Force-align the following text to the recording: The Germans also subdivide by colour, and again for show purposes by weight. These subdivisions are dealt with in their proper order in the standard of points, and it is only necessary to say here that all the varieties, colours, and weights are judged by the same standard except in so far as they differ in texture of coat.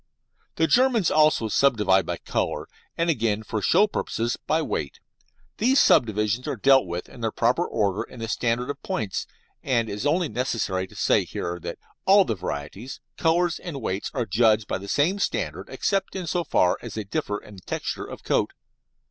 The 0.55 0.65
Germans 0.65 1.11
also 1.11 1.47
subdivide 1.47 2.07
by 2.07 2.17
colour, 2.17 2.67
and 2.97 3.07
again 3.11 3.43
for 3.43 3.61
show 3.61 3.85
purposes 3.85 4.35
by 4.35 4.59
weight. 4.63 4.99
These 5.57 5.79
subdivisions 5.79 6.47
are 6.47 6.55
dealt 6.55 6.87
with 6.87 7.07
in 7.07 7.21
their 7.21 7.29
proper 7.29 7.67
order 7.67 8.01
in 8.01 8.19
the 8.19 8.27
standard 8.27 8.71
of 8.71 8.81
points, 8.81 9.27
and 9.61 9.87
it 9.87 9.91
is 9.93 10.07
only 10.07 10.27
necessary 10.27 10.87
to 10.87 10.95
say 10.95 11.23
here 11.23 11.59
that 11.59 11.77
all 12.07 12.25
the 12.25 12.33
varieties, 12.33 12.99
colours, 13.15 13.59
and 13.59 13.79
weights 13.79 14.09
are 14.11 14.25
judged 14.25 14.67
by 14.67 14.79
the 14.79 14.87
same 14.87 15.19
standard 15.19 15.69
except 15.69 16.15
in 16.15 16.25
so 16.25 16.43
far 16.43 16.79
as 16.81 16.95
they 16.95 17.03
differ 17.03 17.37
in 17.37 17.57
texture 17.59 18.05
of 18.07 18.23
coat. 18.23 18.53